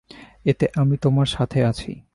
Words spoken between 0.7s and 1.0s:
আমি